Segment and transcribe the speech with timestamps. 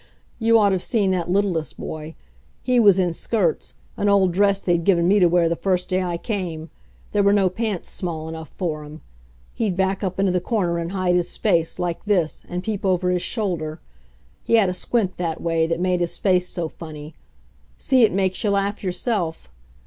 [0.01, 0.07] ha!
[0.47, 2.15] you ought have seen that littlest boy.
[2.63, 6.01] He was in skirts, an old dress they'd given me to wear the first day
[6.01, 6.71] I came;
[7.11, 9.01] there were no pants small enough for him.
[9.53, 13.11] He'd back up into the corner and hide his face like this and peep over
[13.11, 13.79] his shoulder;
[14.43, 17.13] he had a squint that way, that made his face so funny.
[17.77, 19.51] See, it makes you laugh yourself.